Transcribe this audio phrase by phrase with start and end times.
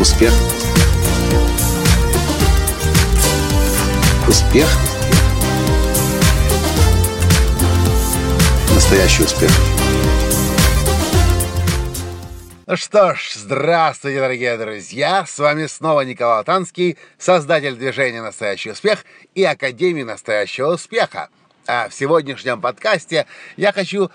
[0.00, 0.32] Успех.
[4.26, 4.66] Успех.
[8.74, 9.50] Настоящий успех.
[12.66, 15.26] Ну что ж, здравствуйте, дорогие друзья!
[15.26, 21.28] С вами снова Николай Танский, создатель движения «Настоящий успех» и Академии «Настоящего успеха».
[21.66, 23.26] А в сегодняшнем подкасте
[23.58, 24.10] я хочу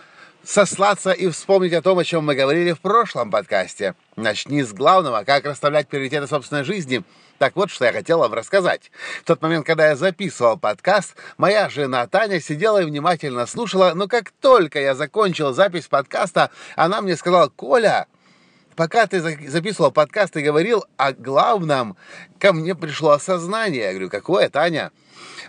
[0.46, 3.96] сослаться и вспомнить о том, о чем мы говорили в прошлом подкасте.
[4.16, 7.04] Начни с главного, как расставлять приоритеты собственной жизни.
[7.38, 8.92] Так вот, что я хотел вам рассказать.
[9.22, 14.08] В тот момент, когда я записывал подкаст, моя жена Таня сидела и внимательно слушала, но
[14.08, 18.08] как только я закончил запись подкаста, она мне сказала, «Коля,
[18.76, 21.98] пока ты записывал подкаст и говорил о главном,
[22.40, 23.84] ко мне пришло осознание».
[23.84, 24.92] Я говорю, «Какое, Таня?»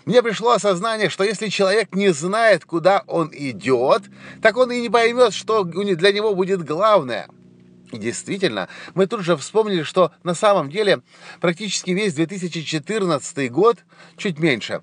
[0.07, 4.03] Мне пришло осознание, что если человек не знает, куда он идет,
[4.41, 7.27] так он и не поймет, что для него будет главное.
[7.91, 11.01] И действительно, мы тут же вспомнили, что на самом деле
[11.41, 13.79] практически весь 2014 год,
[14.15, 14.81] чуть меньше,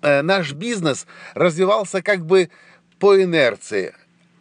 [0.00, 2.48] э, наш бизнес развивался как бы
[2.98, 3.94] по инерции,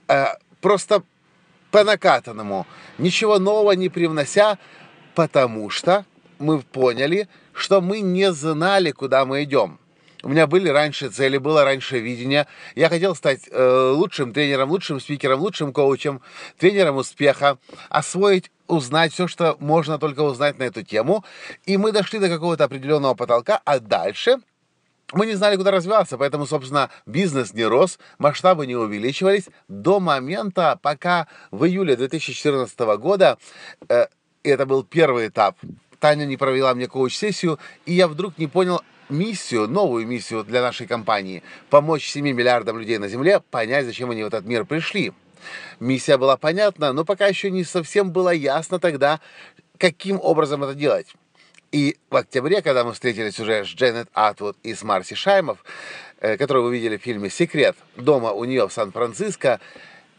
[0.07, 0.27] э,
[0.61, 1.03] просто
[1.69, 2.65] по накатанному,
[2.97, 4.57] ничего нового не привнося,
[5.15, 6.05] потому что
[6.39, 9.80] мы поняли, что мы не знали, куда мы идем.
[10.23, 12.47] У меня были раньше цели, было раньше видение.
[12.75, 16.21] Я хотел стать э, лучшим тренером, лучшим спикером, лучшим коучем,
[16.57, 17.57] тренером успеха,
[17.89, 21.25] освоить узнать все, что можно только узнать на эту тему.
[21.65, 24.37] И мы дошли до какого-то определенного потолка, а дальше
[25.13, 30.79] мы не знали, куда развиваться, поэтому, собственно, бизнес не рос, масштабы не увеличивались до момента,
[30.81, 33.37] пока в июле 2014 года,
[33.89, 34.05] э,
[34.43, 35.57] это был первый этап,
[35.99, 40.87] Таня не провела мне коуч-сессию, и я вдруг не понял, миссию, новую миссию для нашей
[40.87, 45.13] компании– помочь 7 миллиардам людей на Земле понять, зачем они в этот мир пришли.
[45.79, 49.19] Миссия была понятна, но пока еще не совсем было ясно тогда,
[49.77, 51.13] каким образом это делать.
[51.71, 55.63] И в октябре, когда мы встретились уже с Дженнет Атвуд и с Марси Шаймов,
[56.19, 59.61] э, которую вы видели в фильме «Секрет», дома у нее в Сан-Франциско,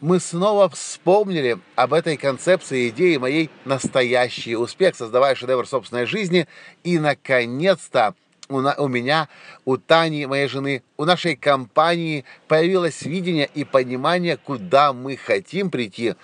[0.01, 6.47] мы снова вспомнили об этой концепции идеи моей настоящий успех, создавая шедевр собственной жизни.
[6.83, 8.15] И, наконец-то,
[8.49, 9.29] у, на, у меня,
[9.65, 16.15] у Тани, моей жены, у нашей компании появилось видение и понимание, куда мы хотим прийти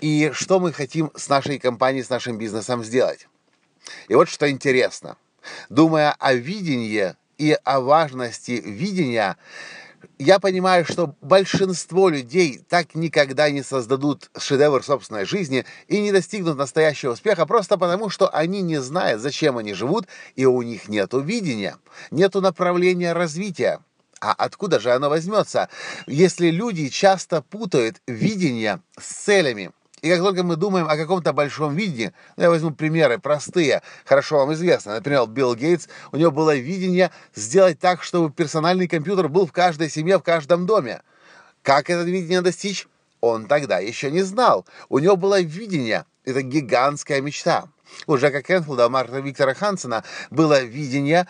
[0.00, 3.28] и что мы хотим с нашей компанией, с нашим бизнесом сделать.
[4.08, 5.16] И вот что интересно.
[5.68, 9.36] Думая о видении и о важности видения,
[10.18, 16.58] я понимаю, что большинство людей так никогда не создадут шедевр собственной жизни и не достигнут
[16.58, 21.12] настоящего успеха просто потому, что они не знают, зачем они живут, и у них нет
[21.12, 21.76] видения,
[22.10, 23.80] нет направления развития.
[24.20, 25.68] А откуда же оно возьмется,
[26.06, 29.70] если люди часто путают видение с целями?
[30.02, 34.38] И как только мы думаем о каком-то большом видении, ну, я возьму примеры простые, хорошо
[34.38, 34.94] вам известно.
[34.94, 39.90] Например, Билл Гейтс, у него было видение сделать так, чтобы персональный компьютер был в каждой
[39.90, 41.02] семье, в каждом доме.
[41.62, 42.86] Как это видение достичь?
[43.20, 44.64] Он тогда еще не знал.
[44.88, 47.68] У него было видение, это гигантская мечта.
[48.06, 51.26] У Джека Кенфилда, у Марка Виктора Хансена было видение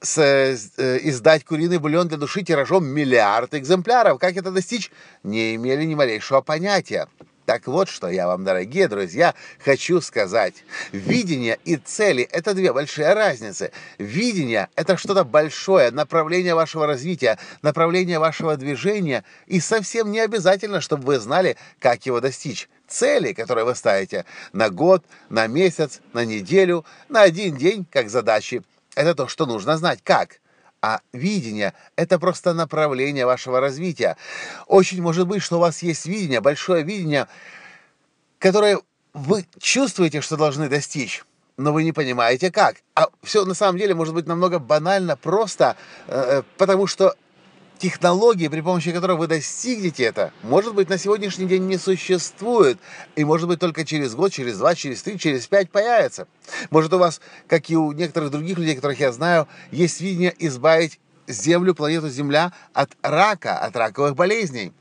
[0.00, 0.54] с, э,
[1.02, 4.18] издать куриный бульон для души тиражом миллиард экземпляров.
[4.18, 4.92] Как это достичь?
[5.24, 7.08] Не имели ни малейшего понятия.
[7.48, 10.52] Так вот, что я вам, дорогие друзья, хочу сказать.
[10.92, 13.72] Видение и цели– это две большие разницы.
[13.96, 21.06] Видение– это что-то большое, направление вашего развития, направление вашего движения, и совсем не обязательно, чтобы
[21.06, 22.68] вы знали, как его достичь.
[22.86, 28.62] Цели, которые вы ставите на год, на месяц, на неделю, на один день, как задачи–
[28.94, 30.00] это то, что нужно знать.
[30.04, 30.40] Как?
[30.80, 34.16] А видение– это просто направление вашего развития.
[34.66, 37.26] Очень может быть, что у вас есть видение, большое видение,
[38.38, 38.78] которое
[39.12, 41.24] вы чувствуете, что должны достичь,
[41.56, 42.76] но вы не понимаете как.
[42.94, 45.76] А все на самом деле может быть намного банально, просто,
[46.06, 47.14] э, э потому что
[47.78, 52.78] технологии, при помощи которых вы достигнете это, может быть, на сегодняшний день не существует.
[53.16, 56.26] И может быть, только через год, через два, через три, через пять появится.
[56.70, 60.98] Может, у вас, как и у некоторых других людей, которых я знаю, есть видение избавить
[61.26, 64.72] Землю, планету Земля от рака, от раковых болезней.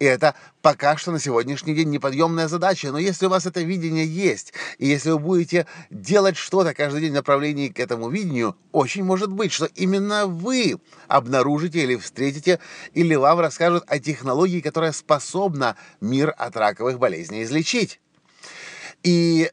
[0.00, 2.90] И это пока что на сегодняшний день неподъемная задача.
[2.90, 7.10] Но если у вас это видение есть, и если вы будете делать что-то каждый день
[7.10, 12.60] в направлении к этому видению, очень может быть, что именно вы обнаружите или встретите,
[12.94, 18.00] или вам расскажут о технологии, которая способна мир от раковых болезней излечить.
[19.02, 19.50] И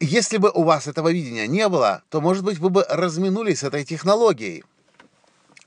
[0.00, 3.62] если бы у вас этого видения не было, то, может быть, вы бы разминулись с
[3.62, 4.64] этой технологией.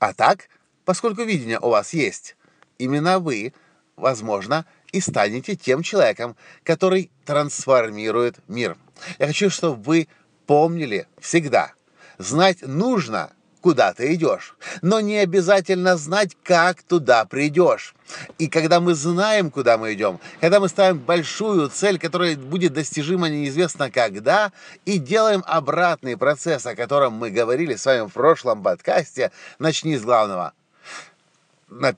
[0.00, 0.50] А так,
[0.84, 2.36] поскольку видение у вас есть,
[2.76, 3.54] именно вы–
[3.96, 8.76] возможно, и станете тем человеком, который трансформирует мир.
[9.18, 10.08] Я хочу, чтобы вы
[10.46, 11.72] помнили всегда.
[12.18, 17.94] Знать нужно, куда ты идешь, но не обязательно знать, как туда придешь.
[18.38, 23.28] И когда мы знаем, куда мы идем, когда мы ставим большую цель, которая будет достижима
[23.28, 24.52] неизвестно когда,
[24.84, 30.02] и делаем обратный процесс, о котором мы говорили с вами в прошлом подкасте, начни с
[30.02, 30.52] главного.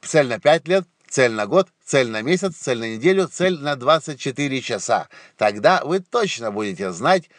[0.03, 3.77] Цель на 5 лет, цель на год, цель на месяц, цель на неделю, цель на
[3.77, 5.09] 24 часа.
[5.37, 7.31] Тогда вы точно будете знать,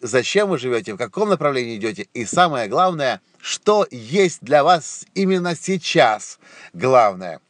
[0.00, 5.56] зачем вы живете, в каком направлении идете, и самое главное, что есть для вас именно
[5.56, 6.38] сейчас
[6.72, 7.40] главное.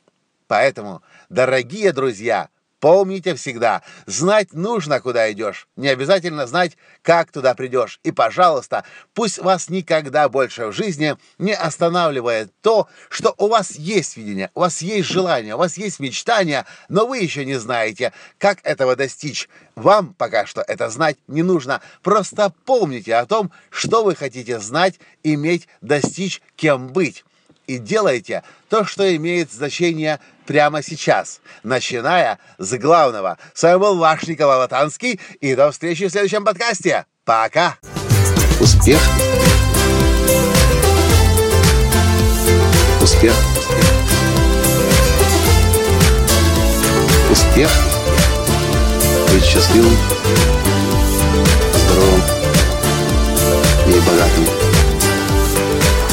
[0.46, 2.48] Поэтому, дорогие друзья,
[2.84, 5.68] Помните всегда, знать нужно, куда идешь.
[5.74, 7.98] Не обязательно знать, как туда придешь.
[8.02, 8.84] И, пожалуйста,
[9.14, 14.60] пусть вас никогда больше в жизни не останавливает то, что у вас есть видение, у
[14.60, 19.48] вас есть желание, у вас есть мечтания, но вы еще не знаете, как этого достичь.
[19.76, 21.80] Вам пока что это знать не нужно.
[22.02, 27.24] Просто помните о том, что вы хотите знать, иметь, достичь, кем быть
[27.66, 33.38] и делайте то, что имеет значение прямо сейчас, начиная с главного.
[33.54, 37.06] С вами был ваш Николай Латанский, и до встречи в следующем подкасте.
[37.24, 37.76] Пока!
[38.60, 39.00] Успех!
[43.00, 43.34] Успех!
[47.30, 47.70] Успех!
[49.32, 49.96] Быть счастливым,
[51.74, 52.22] здоровым
[53.88, 54.46] и богатым.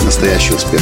[0.04, 0.82] Настоящий успех!